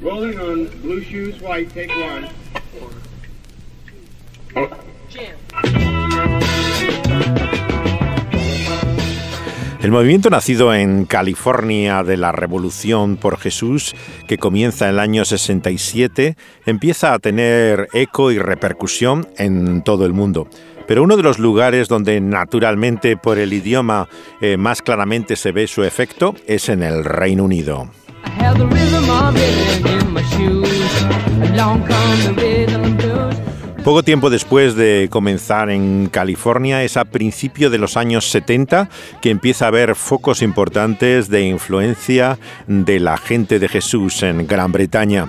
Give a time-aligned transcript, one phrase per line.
[0.00, 2.28] Rolling on blue shoes, white, take one.
[9.82, 13.96] El movimiento nacido en California de la Revolución por Jesús,
[14.28, 16.36] que comienza en el año 67,
[16.66, 20.48] empieza a tener eco y repercusión en todo el mundo.
[20.86, 24.08] Pero uno de los lugares donde naturalmente por el idioma
[24.40, 27.90] eh, más claramente se ve su efecto es en el Reino Unido.
[33.84, 38.88] Poco tiempo después de comenzar en California, es a principio de los años 70
[39.20, 44.70] que empieza a haber focos importantes de influencia de la gente de Jesús en Gran
[44.70, 45.28] Bretaña.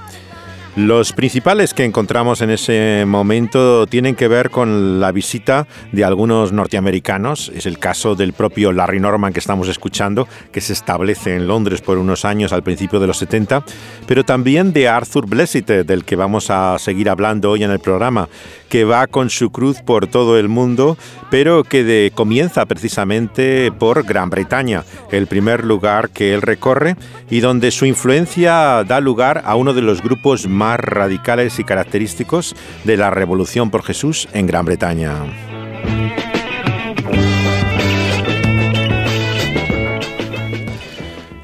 [0.75, 6.51] Los principales que encontramos en ese momento tienen que ver con la visita de algunos
[6.51, 7.51] norteamericanos.
[7.53, 11.81] Es el caso del propio Larry Norman que estamos escuchando, que se establece en Londres
[11.81, 13.63] por unos años al principio de los 70,
[14.07, 18.27] pero también de Arthur Blessitt, del que vamos a seguir hablando hoy en el programa,
[18.67, 20.97] que va con su cruz por todo el mundo,
[21.29, 26.95] pero que comienza precisamente por Gran Bretaña, el primer lugar que él recorre
[27.29, 32.55] y donde su influencia da lugar a uno de los grupos más radicales y característicos
[32.83, 35.13] de la Revolución por Jesús en Gran Bretaña.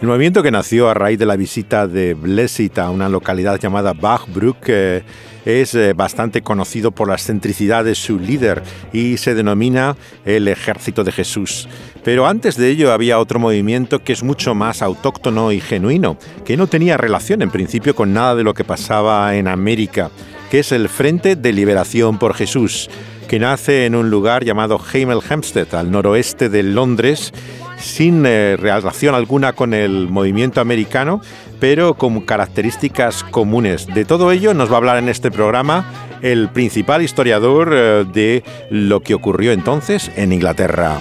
[0.02, 3.92] El movimiento que nació a raíz de la visita de Blessit a una localidad llamada
[3.92, 5.04] Bachbrook eh,
[5.46, 9.96] es eh, bastante conocido por la excentricidad de su líder y se denomina
[10.26, 11.68] el Ejército de Jesús.
[12.04, 16.58] Pero antes de ello había otro movimiento que es mucho más autóctono y genuino, que
[16.58, 20.12] no tenía relación en principio con nada de lo que pasaba en América,
[20.50, 22.90] que es el Frente de Liberación por Jesús,
[23.28, 27.32] que nace en un lugar llamado Hemel Hempstead, al noroeste de Londres,
[27.80, 31.22] sin eh, relación alguna con el movimiento americano,
[31.60, 33.88] pero con características comunes.
[33.88, 35.86] De todo ello nos va a hablar en este programa
[36.22, 41.00] el principal historiador eh, de lo que ocurrió entonces en Inglaterra.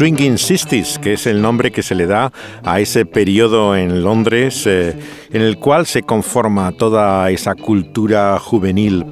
[0.00, 2.32] Swinging Sixties, que es el nombre que se le da
[2.64, 4.98] a ese periodo en Londres eh,
[5.30, 9.04] en el cual se conforma toda esa cultura juvenil.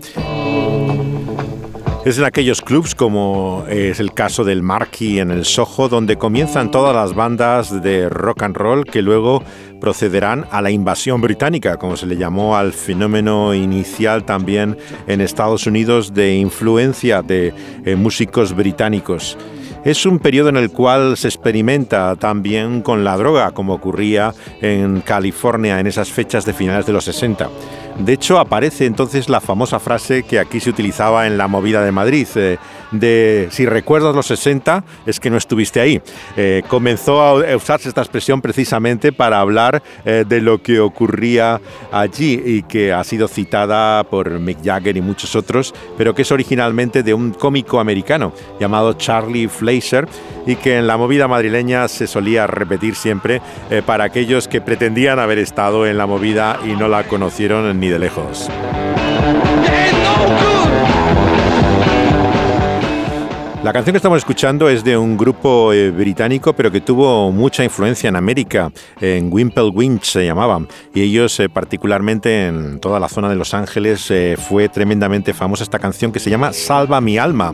[2.06, 6.70] Es en aquellos clubs como es el caso del Marquee en el Soho, donde comienzan
[6.70, 9.42] todas las bandas de rock and roll que luego
[9.82, 15.66] procederán a la invasión británica, como se le llamó al fenómeno inicial también en Estados
[15.66, 17.52] Unidos de influencia de
[17.84, 19.36] eh, músicos británicos.
[19.88, 25.00] Es un periodo en el cual se experimenta también con la droga, como ocurría en
[25.00, 27.48] California en esas fechas de finales de los 60.
[27.96, 31.90] De hecho, aparece entonces la famosa frase que aquí se utilizaba en la movida de
[31.90, 32.58] Madrid, eh,
[32.90, 36.00] de si recuerdas los 60, es que no estuviste ahí.
[36.36, 41.60] Eh, comenzó a usarse esta expresión precisamente para hablar eh, de lo que ocurría
[41.92, 46.32] allí y que ha sido citada por Mick Jagger y muchos otros, pero que es
[46.32, 50.08] originalmente de un cómico americano llamado Charlie Fleischer
[50.46, 53.42] y que en la movida madrileña se solía repetir siempre
[53.84, 57.98] para aquellos que pretendían haber estado en la movida y no la conocieron ni de
[57.98, 58.48] lejos.
[63.64, 67.64] La canción que estamos escuchando es de un grupo eh, británico, pero que tuvo mucha
[67.64, 68.70] influencia en América,
[69.00, 73.54] en Wimple Winch se llamaban, y ellos eh, particularmente en toda la zona de Los
[73.54, 77.52] Ángeles eh, fue tremendamente famosa esta canción que se llama Salva mi alma,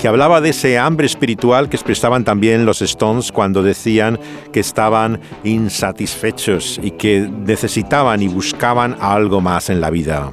[0.00, 4.18] que hablaba de ese hambre espiritual que expresaban también los Stones cuando decían
[4.52, 10.32] que estaban insatisfechos y que necesitaban y buscaban algo más en la vida.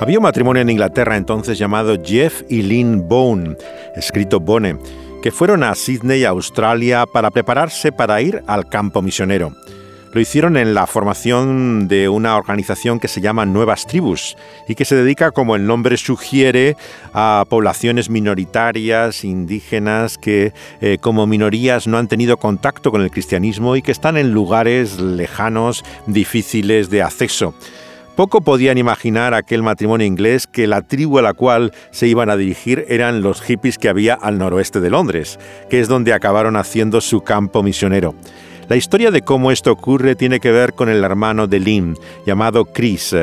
[0.00, 3.56] Había un matrimonio en Inglaterra entonces llamado Jeff y Lynn Bone,
[3.96, 4.78] escrito Bone,
[5.22, 9.52] que fueron a Sydney, Australia, para prepararse para ir al campo misionero.
[10.12, 14.36] Lo hicieron en la formación de una organización que se llama Nuevas Tribus
[14.68, 16.76] y que se dedica, como el nombre sugiere,
[17.12, 23.74] a poblaciones minoritarias, indígenas, que eh, como minorías no han tenido contacto con el cristianismo
[23.74, 27.52] y que están en lugares lejanos, difíciles de acceso.
[28.18, 32.36] Poco podían imaginar aquel matrimonio inglés que la tribu a la cual se iban a
[32.36, 35.38] dirigir eran los hippies que había al noroeste de Londres,
[35.70, 38.16] que es donde acabaron haciendo su campo misionero.
[38.68, 42.64] La historia de cómo esto ocurre tiene que ver con el hermano de Lynn, llamado
[42.64, 43.14] Chris.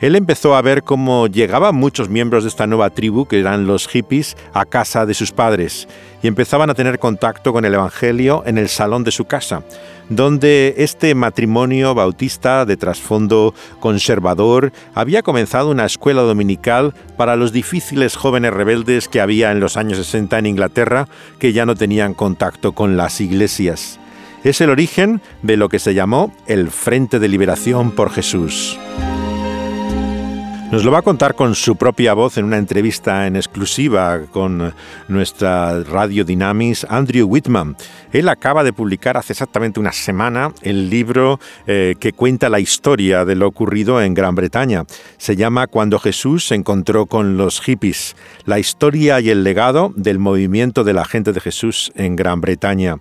[0.00, 3.88] Él empezó a ver cómo llegaban muchos miembros de esta nueva tribu, que eran los
[3.88, 5.88] hippies, a casa de sus padres
[6.22, 9.62] y empezaban a tener contacto con el Evangelio en el salón de su casa,
[10.08, 18.16] donde este matrimonio bautista de trasfondo conservador había comenzado una escuela dominical para los difíciles
[18.16, 21.08] jóvenes rebeldes que había en los años 60 en Inglaterra
[21.38, 24.00] que ya no tenían contacto con las iglesias.
[24.44, 28.78] Es el origen de lo que se llamó el Frente de Liberación por Jesús.
[30.72, 34.74] Nos lo va a contar con su propia voz en una entrevista en exclusiva con
[35.06, 37.76] nuestra Radio Dynamis, Andrew Whitman.
[38.12, 43.24] Él acaba de publicar hace exactamente una semana el libro eh, que cuenta la historia
[43.24, 44.84] de lo ocurrido en Gran Bretaña.
[45.18, 50.18] Se llama Cuando Jesús se encontró con los hippies, la historia y el legado del
[50.18, 52.96] movimiento de la gente de Jesús en Gran Bretaña.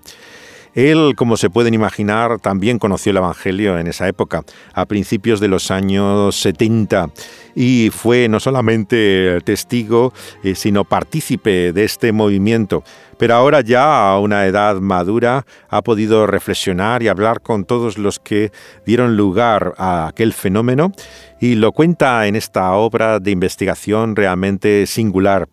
[0.75, 5.47] Él, como se pueden imaginar, también conoció el Evangelio en esa época, a principios de
[5.47, 7.11] los años 70,
[7.55, 10.13] y fue no solamente testigo,
[10.43, 12.83] eh, sino partícipe de este movimiento.
[13.17, 18.19] Pero ahora ya a una edad madura ha podido reflexionar y hablar con todos los
[18.19, 18.51] que
[18.85, 20.91] dieron lugar a aquel fenómeno
[21.39, 25.47] y lo cuenta en esta obra de investigación realmente singular.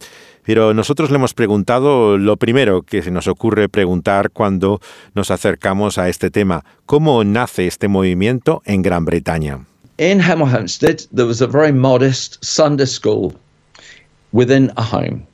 [0.44, 4.80] Pero nosotros le hemos preguntado lo primero que se nos ocurre preguntar cuando
[5.14, 9.71] nos acercamos a este tema, ¿cómo nace este movimiento en Gran Bretaña?
[10.02, 13.34] In Hemel Hempstead, there was a very modest Sunday school
[14.32, 15.28] within a home.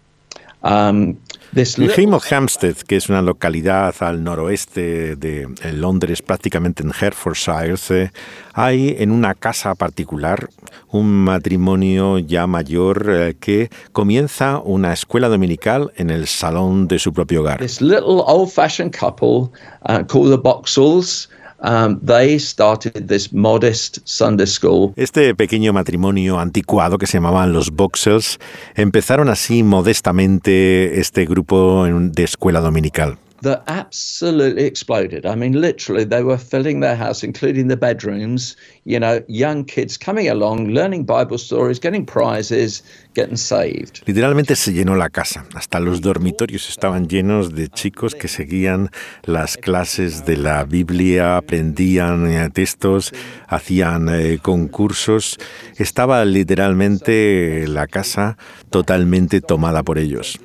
[0.62, 1.16] Um,
[1.56, 8.12] en Hemel Hempstead, que es una localidad al noroeste de Londres, prácticamente en Hertfordshire,
[8.52, 10.50] hay en una casa particular
[10.88, 17.14] un matrimonio ya mayor eh, que comienza una escuela dominical en el salón de su
[17.14, 17.58] propio hogar.
[17.58, 19.50] This little old-fashioned couple
[19.88, 24.92] uh, called the Boxalls Um, they started this modest Sunday school.
[24.96, 28.38] Este pequeño matrimonio anticuado que se llamaban los Boxers
[28.76, 35.24] empezaron así modestamente este grupo de escuela dominical that absolutely exploded.
[35.24, 38.56] I mean, literally, they were filling their house, including the bedrooms.
[38.84, 42.82] You know, young kids coming along, learning Bible stories, getting prizes,
[43.14, 44.02] getting saved.
[44.06, 45.44] Literalmente se llenó la casa.
[45.54, 48.90] Hasta los dormitorios estaban llenos de chicos que seguían
[49.24, 53.12] las clases de la Biblia, aprendían eh, textos,
[53.46, 55.38] hacían eh, concursos.
[55.76, 58.36] Estaba literalmente la casa
[58.70, 60.38] totalmente tomada por ellos.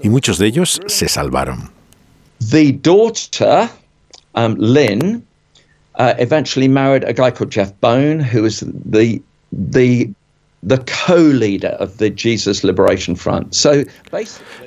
[0.00, 1.81] Y muchos de ellos se salvaron.
[2.50, 3.70] The daughter,
[4.34, 5.22] um, Lynn,
[5.96, 9.22] uh, eventually married a guy called Jeff Bone, who was the
[9.52, 10.10] the
[10.62, 13.52] the co-leader of the Jesus Liberation Front.
[13.54, 13.84] So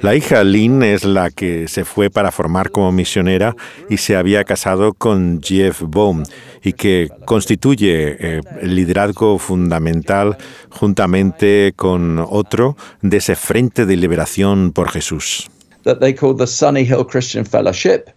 [0.01, 3.55] la hija Lynn es la que se fue para formar como misionera
[3.89, 6.25] y se había casado con Jeff Bone
[6.63, 10.37] y que constituye eh, el liderazgo fundamental
[10.69, 15.49] juntamente con otro de ese frente de liberación por Jesús.
[15.85, 18.09] That they called the Sunny Hill Christian Fellowship.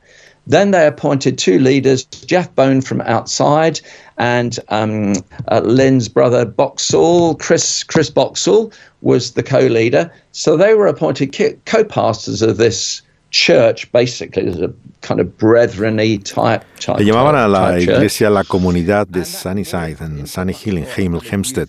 [0.46, 3.80] Then they appointed two leaders, Jeff Bone from outside
[4.16, 5.14] and um,
[5.48, 8.72] uh, Lynn's brother Boxall, Chris Chris Boxall
[9.02, 10.10] was the co-leader.
[10.32, 11.36] So they were appointed
[11.66, 16.98] co-pastors of this church, basically, as a kind of type, type.
[16.98, 21.68] Le llamaban a la iglesia la comunidad de Sunnyside, en Sunny Hill, en Hempstead.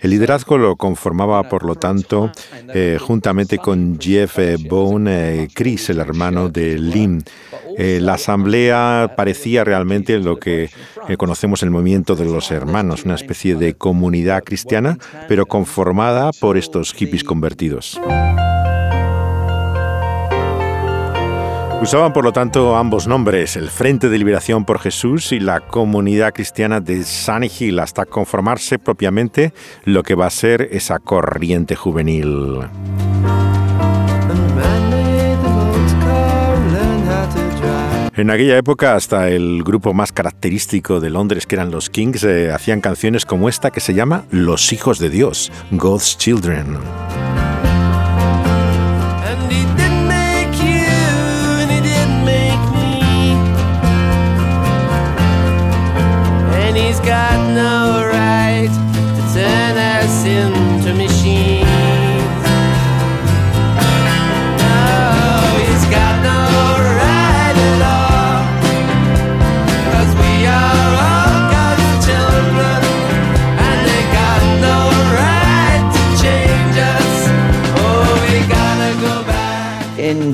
[0.00, 2.30] El liderazgo lo conformaba, por lo tanto,
[2.74, 7.22] eh, juntamente con Jeff eh, Bone, eh, Chris, el hermano de Lynn.
[7.78, 10.70] Eh, la asamblea parecía realmente lo que
[11.08, 14.98] eh, conocemos el movimiento de los hermanos, una especie de comunidad cristiana,
[15.28, 18.00] pero conformada por estos hippies convertidos.
[21.86, 26.34] Usaban por lo tanto ambos nombres, el Frente de Liberación por Jesús y la comunidad
[26.34, 29.52] cristiana de Sunny Hill, hasta conformarse propiamente
[29.84, 32.58] lo que va a ser esa corriente juvenil.
[38.16, 42.50] En aquella época hasta el grupo más característico de Londres, que eran los Kings, eh,
[42.50, 46.78] hacían canciones como esta que se llama Los Hijos de Dios, God's Children.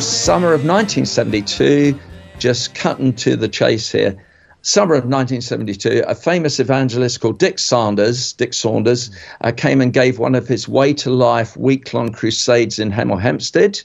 [0.01, 1.99] Summer of 1972,
[2.39, 4.17] just cutting to the chase here,
[4.63, 10.19] summer of 1972, a famous evangelist called Dick Sanders, Dick Saunders, uh, came and gave
[10.19, 13.81] one of his Way to Life week-long crusades in Hemel Hempstead.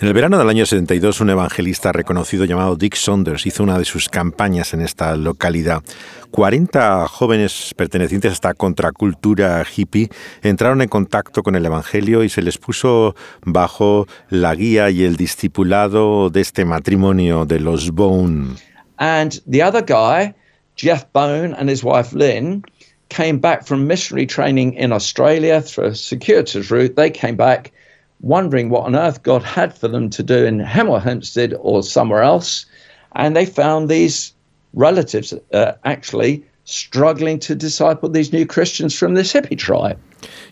[0.00, 3.84] En el verano del año 72, un evangelista reconocido llamado Dick Saunders hizo una de
[3.84, 5.82] sus campañas en esta localidad.
[6.30, 10.08] 40 jóvenes pertenecientes a esta contracultura hippie
[10.42, 15.16] entraron en contacto con el Evangelio y se les puso bajo la guía y el
[15.16, 18.54] discipulado de este matrimonio de los Bone.
[18.98, 20.32] And the other guy,
[20.76, 22.62] Jeff Bone and his wife Lynn,
[23.08, 26.96] came back from missionary training in Australia through a circuitous route.
[26.96, 27.72] They came back
[28.20, 32.22] wondering what on earth God had for them to do in Hemel Hempstead or somewhere
[32.22, 32.66] else.
[33.14, 34.34] And they found these
[34.74, 39.98] relatives uh, actually struggling to disciple these new Christians from this hippie tribe.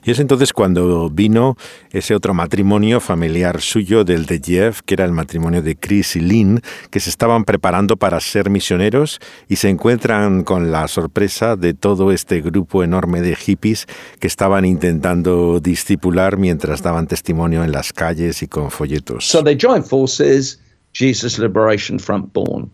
[0.05, 1.57] Y es entonces cuando vino
[1.91, 6.21] ese otro matrimonio familiar suyo del de Jeff, que era el matrimonio de Chris y
[6.21, 9.19] Lynn, que se estaban preparando para ser misioneros
[9.49, 13.87] y se encuentran con la sorpresa de todo este grupo enorme de hippies
[14.21, 19.27] que estaban intentando discipular mientras daban testimonio en las calles y con folletos.
[19.27, 20.61] So they joined forces,
[20.93, 22.71] Jesus Liberation Front Born.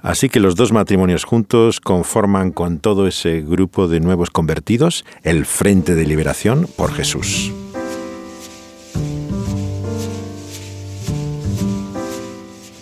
[0.00, 5.46] Así que los dos matrimonios juntos conforman con todo ese grupo de nuevos convertidos el
[5.46, 7.52] Frente de Liberación por Jesús.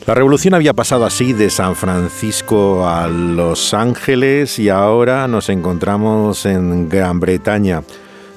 [0.06, 6.44] La revolución había pasado así de San Francisco a Los Ángeles y ahora nos encontramos
[6.44, 7.83] en Gran Bretaña.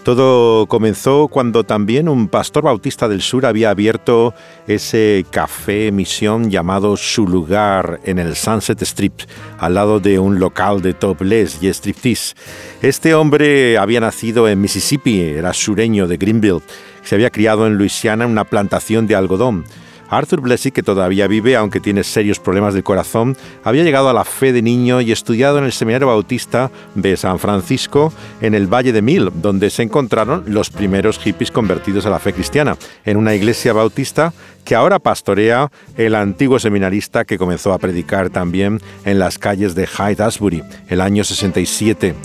[0.08, 4.34] Todo comenzó cuando también un pastor bautista del sur había abierto
[4.66, 9.24] ese café misión llamado Su Lugar en el Sunset Strip,
[9.58, 12.36] al lado de un local de topless y striptease.
[12.82, 16.62] Este hombre había nacido en Mississippi, era sureño de Greenville,
[17.04, 19.66] se había criado en Luisiana en una plantación de algodón.
[20.10, 24.24] Arthur Blessy, que todavía vive, aunque tiene serios problemas del corazón, había llegado a la
[24.24, 28.94] fe de niño y estudiado en el Seminario Bautista de San Francisco, en el Valle
[28.94, 33.36] de Mil, donde se encontraron los primeros hippies convertidos a la fe cristiana, en una
[33.36, 34.34] iglesia bautista
[34.64, 39.88] que ahora pastorea el antiguo seminarista que comenzó a predicar también en las calles de
[39.88, 42.16] Hyde Asbury, el año 67.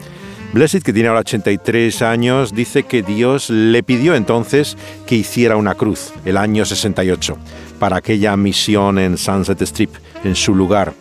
[0.53, 5.75] Blessed, que tiene ahora 83 años, dice que Dios le pidió entonces que hiciera una
[5.75, 7.39] cruz, el año 68
[7.83, 9.91] para aquella misión en Sunset Strip,
[10.23, 10.93] en su lugar.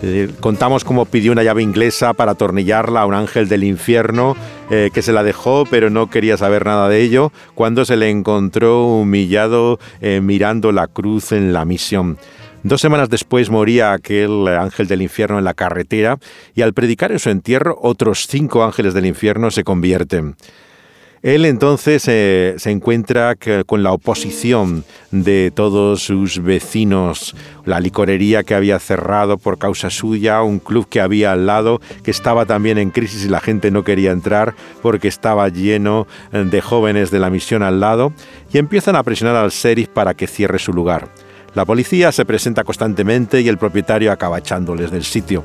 [0.00, 4.36] Eh, contamos cómo pidió una llave inglesa para atornillarla a un ángel del infierno
[4.70, 8.10] eh, que se la dejó pero no quería saber nada de ello cuando se le
[8.10, 12.16] encontró humillado eh, mirando la cruz en la misión.
[12.62, 16.18] Dos semanas después moría aquel ángel del infierno en la carretera
[16.54, 20.36] y al predicar en su entierro otros cinco ángeles del infierno se convierten.
[21.24, 28.54] Él entonces eh, se encuentra con la oposición de todos sus vecinos, la licorería que
[28.54, 32.90] había cerrado por causa suya, un club que había al lado que estaba también en
[32.90, 37.30] crisis y la gente no quería entrar porque estaba lleno eh, de jóvenes de la
[37.30, 38.12] misión al lado,
[38.52, 41.08] y empiezan a presionar al sheriff para que cierre su lugar.
[41.54, 45.42] La policía se presenta constantemente y el propietario acaba echándoles del sitio.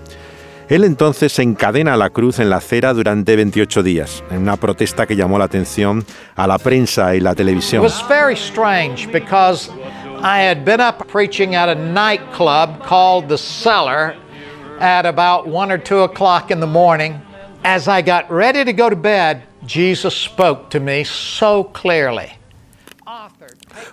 [0.69, 4.55] Él entonces se encadena a la cruz en la acera durante 28 días, en una
[4.55, 7.81] protesta que llamó la atención a la prensa y la televisión.
[7.81, 9.71] Was very strange because
[10.21, 14.15] I had been up preaching at a nightclub called The Cellar
[14.79, 17.19] at about 1 or 2 o'clock in the morning.
[17.63, 22.38] As I got ready to go to bed, Jesus spoke to me so clearly.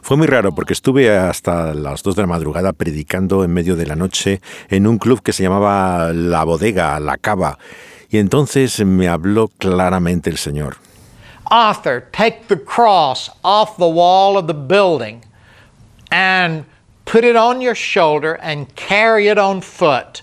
[0.02, 3.86] Fue muy raro porque estuve hasta las 2 de la madrugada predicando en medio de
[3.86, 7.58] la noche en un club que se llamaba La Bodega, La Cava.
[8.10, 10.76] Y entonces me habló claramente el Señor.
[11.50, 15.22] Arthur, take the cross off the wall of the building
[16.10, 16.64] and
[17.04, 20.22] put it on your shoulder and carry it on foot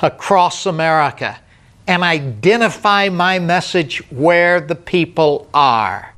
[0.00, 1.38] across America
[1.86, 6.11] and identify my message where the people are.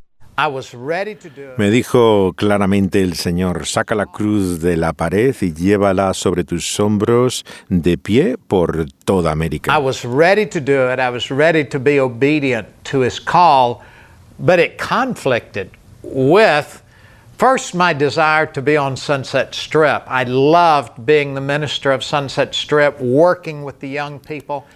[1.57, 6.81] Me dijo claramente el Señor, saca la cruz de la pared y llévala sobre tus
[6.81, 9.73] hombros de pie por toda América.
[9.73, 10.99] I was ready to do it.
[10.99, 13.83] I was ready to be obedient to his call,
[14.41, 15.71] but it conflicted
[16.03, 16.83] with
[17.39, 20.03] first my desire to be on Sunset Strip.
[20.09, 24.67] I loved being the minister of Sunset Strip, working with the young people.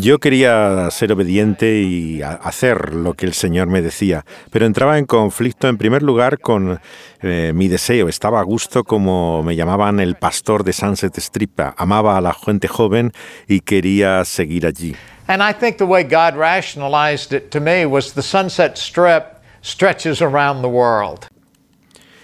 [0.00, 5.04] Yo quería ser obediente y hacer lo que el Señor me decía, pero entraba en
[5.04, 6.80] conflicto en primer lugar con
[7.20, 8.08] eh, mi deseo.
[8.08, 11.60] Estaba a gusto como me llamaban el pastor de Sunset Strip.
[11.76, 13.12] Amaba a la gente joven
[13.46, 14.96] y quería seguir allí.
[15.28, 20.22] And I think the way God rationalized it to me was the Sunset Strip stretches
[20.22, 21.26] around the world.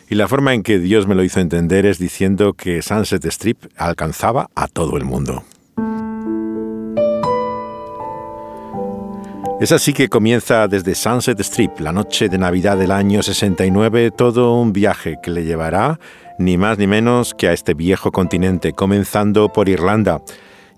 [0.09, 3.65] Y la forma en que Dios me lo hizo entender es diciendo que Sunset Strip
[3.77, 5.43] alcanzaba a todo el mundo.
[9.63, 14.57] Es así que comienza desde Sunset Strip, la noche de Navidad del año 69, todo
[14.57, 16.01] un viaje que le llevará
[16.37, 20.21] ni más ni menos que a este viejo continente, comenzando por Irlanda.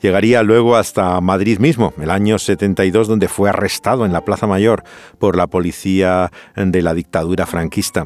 [0.03, 4.85] Llegaría luego hasta Madrid mismo, el año 72, donde fue arrestado en la Plaza Mayor
[5.19, 8.05] por la policía de la dictadura franquista.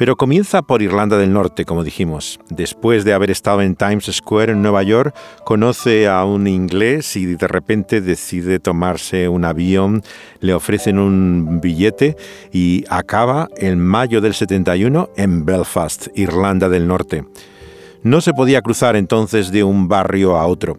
[0.00, 2.40] Pero comienza por Irlanda del Norte, como dijimos.
[2.48, 5.14] Después de haber estado en Times Square en Nueva York,
[5.44, 10.02] conoce a un inglés y de repente decide tomarse un avión,
[10.40, 12.16] le ofrecen un billete
[12.50, 17.26] y acaba en mayo del 71 en Belfast, Irlanda del Norte.
[18.02, 20.78] No se podía cruzar entonces de un barrio a otro.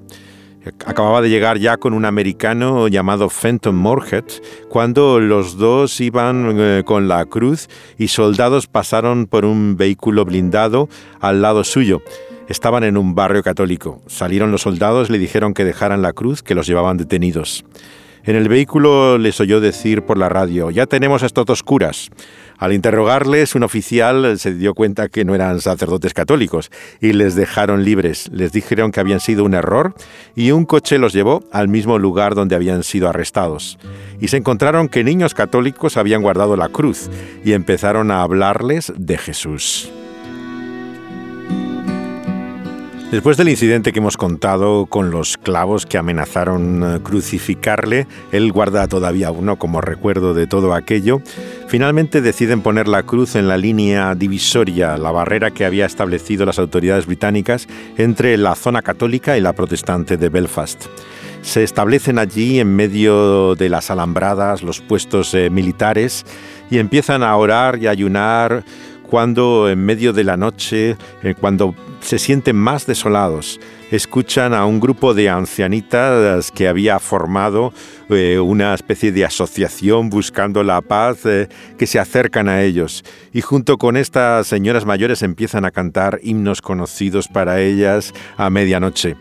[0.85, 4.25] Acababa de llegar ya con un americano llamado Fenton Moorhead
[4.69, 10.87] cuando los dos iban eh, con la cruz y soldados pasaron por un vehículo blindado
[11.19, 12.03] al lado suyo.
[12.47, 14.01] Estaban en un barrio católico.
[14.05, 17.65] Salieron los soldados, le dijeron que dejaran la cruz, que los llevaban detenidos.
[18.23, 22.11] En el vehículo les oyó decir por la radio, ya tenemos a estos dos curas.
[22.61, 26.69] Al interrogarles, un oficial se dio cuenta que no eran sacerdotes católicos
[27.01, 28.29] y les dejaron libres.
[28.31, 29.95] Les dijeron que habían sido un error
[30.35, 33.79] y un coche los llevó al mismo lugar donde habían sido arrestados.
[34.19, 37.09] Y se encontraron que niños católicos habían guardado la cruz
[37.43, 39.91] y empezaron a hablarles de Jesús.
[43.11, 48.87] Después del incidente que hemos contado con los clavos que amenazaron eh, crucificarle, él guarda
[48.87, 51.21] todavía uno como recuerdo de todo aquello.
[51.67, 56.57] Finalmente deciden poner la cruz en la línea divisoria, la barrera que había establecido las
[56.57, 60.85] autoridades británicas entre la zona católica y la protestante de Belfast.
[61.41, 66.25] Se establecen allí en medio de las alambradas los puestos eh, militares
[66.69, 68.63] y empiezan a orar y ayunar
[69.11, 73.59] cuando en medio de la noche, eh, cuando se sienten más desolados,
[73.91, 77.73] escuchan a un grupo de ancianitas que había formado
[78.07, 83.03] eh, una especie de asociación buscando la paz, eh, que se acercan a ellos.
[83.33, 89.17] Y junto con estas señoras mayores empiezan a cantar himnos conocidos para ellas a medianoche.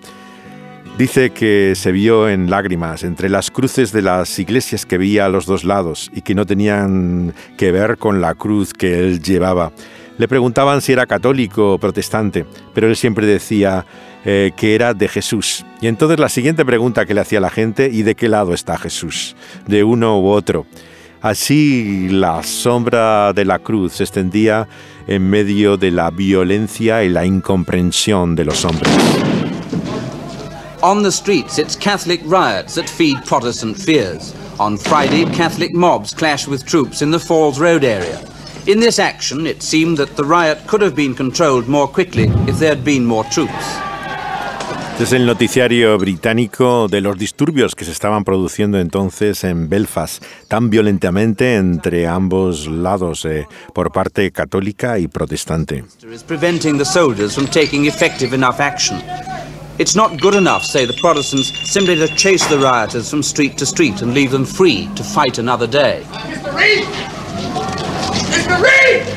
[0.98, 5.28] Dice que se vio en lágrimas entre las cruces de las iglesias que veía a
[5.30, 9.72] los dos lados y que no tenían que ver con la cruz que él llevaba.
[10.18, 13.86] Le preguntaban si era católico o protestante, pero él siempre decía
[14.26, 15.64] eh, que era de Jesús.
[15.80, 18.76] Y entonces la siguiente pregunta que le hacía la gente, ¿y de qué lado está
[18.76, 19.34] Jesús?
[19.66, 20.66] ¿De uno u otro?
[21.22, 24.68] Así la sombra de la cruz se extendía
[25.06, 28.90] en medio de la violencia y la incomprensión de los hombres.
[30.82, 34.34] On the streets, it's Catholic riots that feed Protestant fears.
[34.58, 38.18] On Friday, Catholic mobs clash with troops in the Falls Road area.
[38.66, 42.58] In this action, it seemed that the riot could have been controlled more quickly if
[42.58, 43.52] there had been more troops.
[44.92, 50.22] Este es el noticiario británico de los disturbios que se estaban produciendo entonces en Belfast,
[50.48, 55.84] tan violentamente entre ambos lados, eh, por parte católica y protestante.
[59.80, 59.88] Preventing the soldiers from taking effective enough action.
[59.88, 63.66] It's not good enough, say the Protestants, simply to chase the rioters from street to
[63.66, 66.04] street and leave them free to fight another day.
[66.06, 66.54] Mr.
[66.54, 66.84] Reed!
[68.34, 68.62] Mr.
[68.62, 69.16] Reed!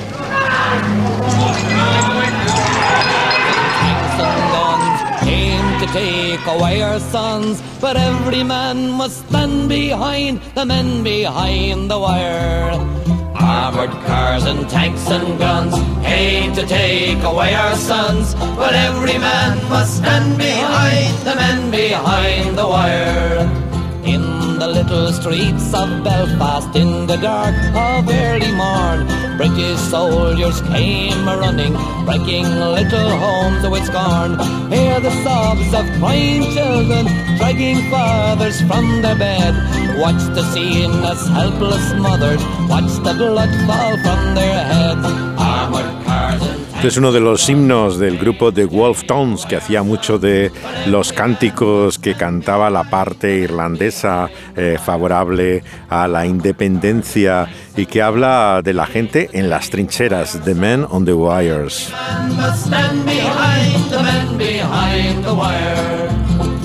[5.79, 11.99] to take away our sons, but every man must stand behind the men behind the
[11.99, 13.02] wire.
[13.43, 15.75] Armored cars and tanks and guns
[16.05, 22.57] aim to take away our sons, but every man must stand behind the men behind
[22.57, 23.62] the wire.
[24.05, 31.25] In the little streets of Belfast, in the dark of early morn, British soldiers came
[31.25, 34.37] running, breaking little homes with scorn.
[34.69, 37.05] Hear the sobs of crying children,
[37.37, 39.55] dragging fathers from their bed.
[39.97, 45.05] Watch the scene as helpless mothers watch the blood fall from their heads.
[45.39, 49.83] Armored cars Este es uno de los himnos del grupo de Wolf Tones, que hacía
[49.83, 50.51] mucho de
[50.87, 58.59] los cánticos que cantaba la parte irlandesa eh, favorable a la independencia y que habla
[58.61, 61.89] de la gente en las trincheras, The Men on the Wires.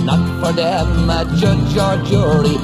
[0.05, 2.57] Not for them a judge or jury,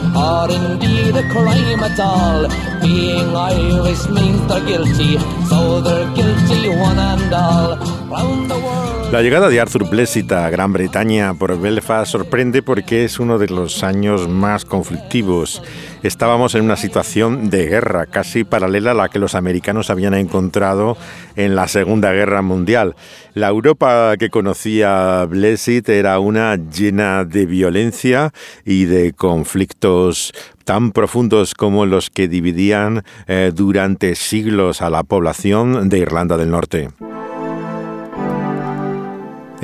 [0.51, 2.74] indeed a.
[2.85, 5.16] Being Irish means they're guilty,
[5.49, 7.77] so they're guilty one and all.
[8.11, 8.84] Round the world.
[9.14, 13.46] La llegada de Arthur Blessitt a Gran Bretaña por Belfast sorprende porque es uno de
[13.46, 15.62] los años más conflictivos.
[16.03, 20.96] Estábamos en una situación de guerra casi paralela a la que los americanos habían encontrado
[21.37, 22.96] en la Segunda Guerra Mundial.
[23.35, 28.33] La Europa que conocía Blessitt era una llena de violencia
[28.64, 30.33] y de conflictos
[30.64, 36.50] tan profundos como los que dividían eh, durante siglos a la población de Irlanda del
[36.50, 36.88] Norte.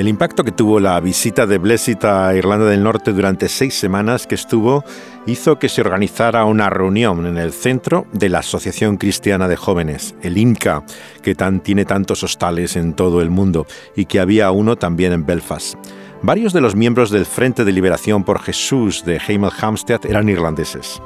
[0.00, 4.26] El impacto que tuvo la visita de Blessitt a Irlanda del Norte durante seis semanas
[4.26, 4.82] que estuvo
[5.26, 10.14] hizo que se organizara una reunión en el centro de la Asociación Cristiana de Jóvenes,
[10.22, 10.84] el INCA,
[11.20, 15.74] que tiene tantos hostales en todo el mundo y que había uno también en Belfast.
[16.22, 21.02] Varios de los miembros del Frente de Liberación por Jesús de Hemel Hampstead eran irlandeses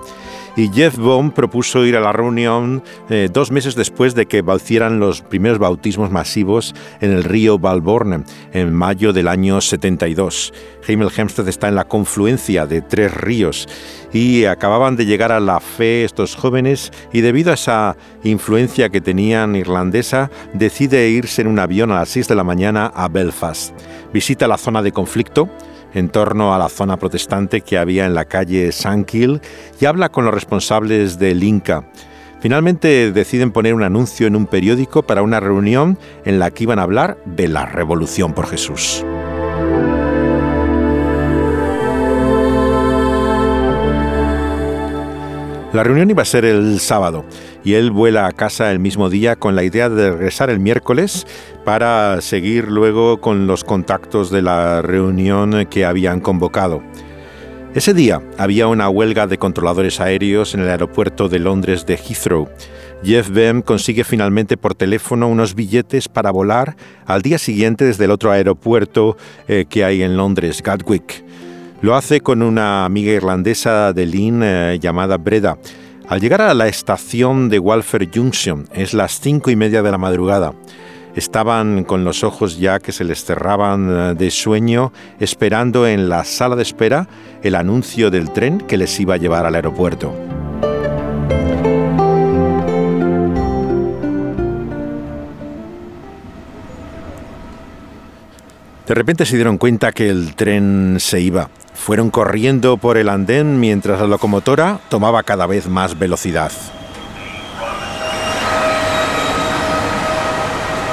[0.57, 5.01] y Jeff Baum propuso ir a la reunión eh, dos meses después de que hicieran
[5.01, 10.53] los primeros bautismos masivos en el río Balborne en mayo del año 72.
[10.87, 13.69] Hemel Hempstead está en la confluencia de tres ríos
[14.13, 19.01] y acababan de llegar a la fe estos jóvenes y debido a esa influencia que
[19.01, 23.75] tenían irlandesa decide irse en un avión a las 6 de la mañana a Belfast.
[24.13, 25.49] Visita la zona de conflicto
[25.95, 29.41] en torno a la zona protestante que había en la calle Sankil
[29.81, 31.85] y habla con los responsables del Inca.
[32.41, 36.79] Finalmente deciden poner un anuncio en un periódico para una reunión en la que iban
[36.79, 39.03] a hablar de la Revolución por Jesús.
[45.75, 47.25] La reunión iba a ser el sábado
[47.65, 51.27] y él vuela a casa el mismo día con la idea de regresar el miércoles
[51.65, 56.81] para seguir luego con los contactos de la reunión que habían convocado.
[57.75, 62.49] Ese día había una huelga de controladores aéreos en el aeropuerto de Londres de Heathrow.
[63.03, 68.13] Jeff Bem consigue finalmente por teléfono unos billetes para volar al día siguiente desde el
[68.13, 69.17] otro aeropuerto
[69.49, 71.24] eh, que hay en Londres, Gatwick.
[71.85, 75.59] Lo hace con una amiga irlandesa de Lynn eh, llamada Breda.
[76.09, 79.99] Al llegar a la estación de Walfer Junction, es las cinco y media de la
[79.99, 80.55] madrugada.
[81.15, 86.25] Estaban con los ojos ya que se les cerraban eh, de sueño, esperando en la
[86.25, 87.07] sala de espera
[87.43, 90.15] el anuncio del tren que les iba a llevar al aeropuerto.
[98.87, 101.49] De repente se dieron cuenta que el tren se iba.
[101.73, 106.53] Fueron corriendo por el andén mientras la locomotora tomaba cada vez más velocidad.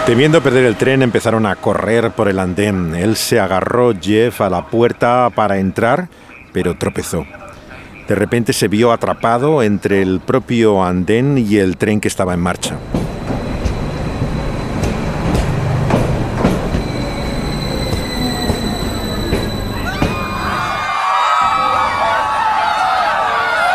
[0.06, 2.96] Temiendo perder el tren, empezaron a correr por el andén.
[2.96, 6.10] Él se agarró Jeff a la puerta para entrar,
[6.54, 7.26] pero tropezó.
[8.08, 12.40] De repente se vio atrapado entre el propio andén y el tren que estaba en
[12.40, 12.78] marcha.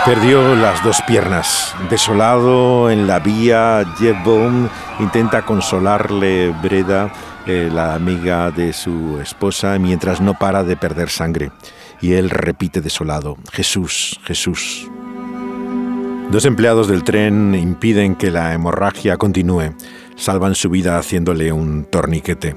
[0.07, 1.75] Perdió las dos piernas.
[1.91, 4.69] Desolado en la vía, Jeff Bone
[5.01, 7.13] intenta consolarle Breda,
[7.45, 11.51] eh, la amiga de su esposa, mientras no para de perder sangre.
[12.01, 14.89] Y él repite desolado, Jesús, Jesús.
[16.31, 19.75] Dos empleados del tren impiden que la hemorragia continúe.
[20.15, 22.55] Salvan su vida haciéndole un torniquete.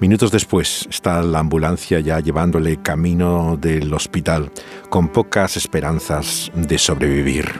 [0.00, 4.50] Minutos después está la ambulancia ya llevándole camino del hospital,
[4.90, 7.52] con pocas esperanzas de sobrevivir.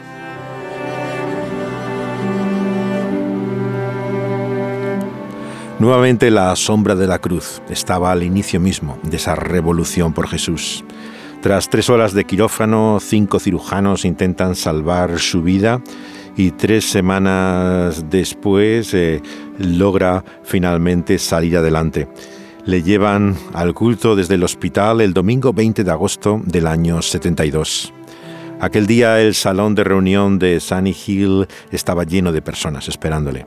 [5.78, 10.84] Nuevamente la sombra de la cruz estaba al inicio mismo de esa revolución por Jesús.
[11.40, 15.82] Tras tres horas de quirófano, cinco cirujanos intentan salvar su vida
[16.36, 19.22] y tres semanas después eh,
[19.58, 22.08] logra finalmente salir adelante.
[22.66, 27.92] Le llevan al culto desde el hospital el domingo 20 de agosto del año 72.
[28.60, 33.46] Aquel día el salón de reunión de Sunny Hill estaba lleno de personas esperándole.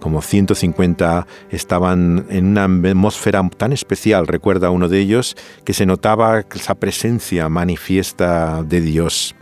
[0.00, 6.44] Como 150 estaban en una atmósfera tan especial, recuerda uno de ellos, que se notaba
[6.54, 9.34] esa presencia manifiesta de Dios.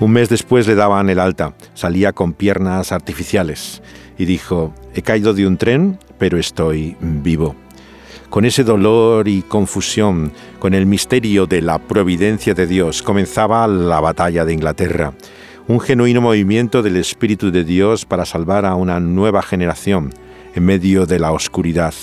[0.00, 3.82] Un mes después le daban el alta, salía con piernas artificiales
[4.16, 7.56] y dijo, he caído de un tren, pero estoy vivo.
[8.30, 13.98] Con ese dolor y confusión, con el misterio de la providencia de Dios, comenzaba la
[13.98, 15.14] batalla de Inglaterra,
[15.66, 20.14] un genuino movimiento del Espíritu de Dios para salvar a una nueva generación
[20.54, 21.94] en medio de la oscuridad.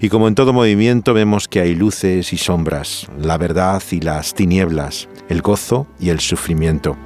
[0.00, 4.32] Y como en todo movimiento vemos que hay luces y sombras, la verdad y las
[4.32, 6.96] tinieblas, el gozo y el sufrimiento.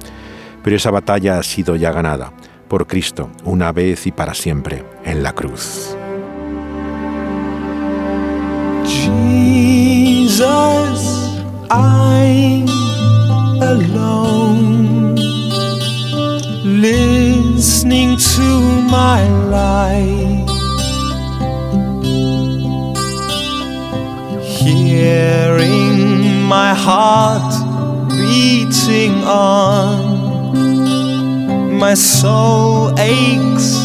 [0.63, 2.31] Pero esa batalla ha sido ya ganada
[2.67, 5.95] por Cristo, una vez y para siempre, en la cruz.
[8.85, 10.39] Jesus,
[13.59, 15.15] alone,
[16.63, 18.41] listening to
[18.89, 20.52] my life,
[24.63, 27.53] hearing my heart
[28.09, 30.13] beating on.
[31.77, 33.75] My soul aches,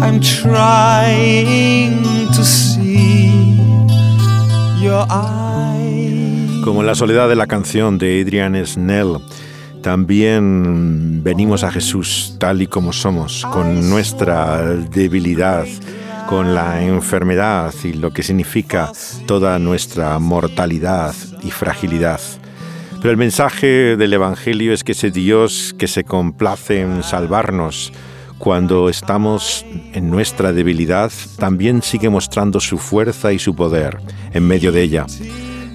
[0.00, 3.58] I'm trying to see
[4.80, 6.62] your eyes.
[6.64, 9.18] Como la soledad de la canción de Adrian Snell,
[9.82, 15.66] también venimos a Jesús tal y como somos, con nuestra debilidad,
[16.30, 18.92] con la enfermedad y lo que significa
[19.26, 21.12] toda nuestra mortalidad
[21.42, 22.20] y fragilidad.
[23.00, 27.92] Pero el mensaje del Evangelio es que ese Dios que se complace en salvarnos
[28.38, 33.98] cuando estamos en nuestra debilidad, también sigue mostrando su fuerza y su poder
[34.32, 35.06] en medio de ella.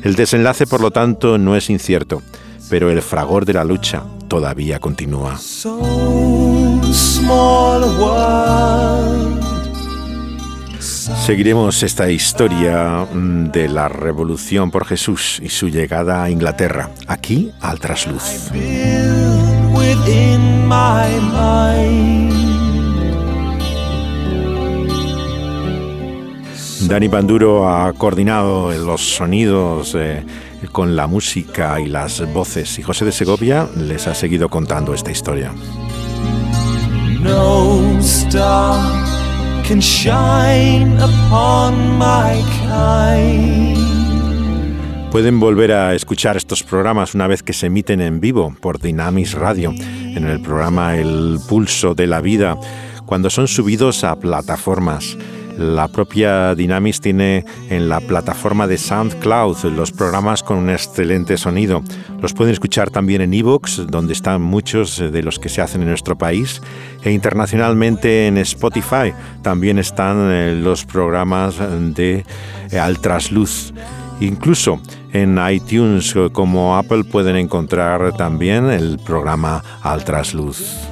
[0.04, 2.22] El desenlace, por lo tanto, no es incierto,
[2.70, 5.38] pero el fragor de la lucha todavía continúa.
[11.06, 17.52] Seguiremos esta historia mm, de la revolución por Jesús y su llegada a Inglaterra, aquí
[17.62, 18.50] al trasluz.
[26.88, 30.24] Dani Panduro ha coordinado los sonidos eh,
[30.72, 35.12] con la música y las voces y José de Segovia les ha seguido contando esta
[35.12, 35.52] historia.
[37.22, 38.00] No
[39.68, 42.44] can shine upon my
[45.12, 49.34] Pueden volver a escuchar estos programas una vez que se emiten en vivo por Dynamis
[49.34, 52.58] Radio, en el programa El Pulso de la Vida,
[53.06, 55.18] cuando son subidos a plataformas.
[55.58, 61.82] La propia Dynamis tiene en la plataforma de SoundCloud los programas con un excelente sonido.
[62.22, 65.90] Los pueden escuchar también en Evox, donde están muchos de los que se hacen en
[65.90, 66.62] nuestro país,
[67.04, 69.14] e internacionalmente en Spotify.
[69.44, 71.56] También están eh, los programas
[71.96, 72.26] de
[72.72, 73.74] eh, Altrasluz.
[74.20, 74.80] Incluso
[75.14, 80.90] en iTunes como Apple pueden encontrar también el programa Altrasluz.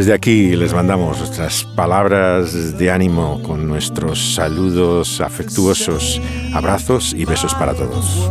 [0.00, 6.22] Desde aquí les mandamos nuestras palabras de ánimo con nuestros saludos afectuosos,
[6.54, 8.30] abrazos y besos para todos.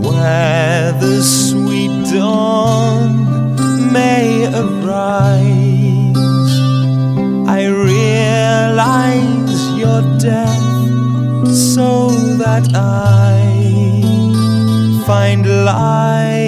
[0.00, 3.56] Where the sweet dawn
[3.92, 6.16] may arise,
[7.48, 8.98] I realize
[9.76, 13.57] your death so that I
[15.08, 16.47] find life.